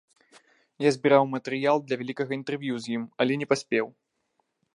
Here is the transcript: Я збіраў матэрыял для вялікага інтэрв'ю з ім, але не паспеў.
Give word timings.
Я 0.87 0.91
збіраў 0.95 1.23
матэрыял 1.33 1.77
для 1.89 1.95
вялікага 2.03 2.31
інтэрв'ю 2.39 2.73
з 2.87 2.97
ім, 2.97 3.03
але 3.21 3.33
не 3.45 3.51
паспеў. 3.53 3.85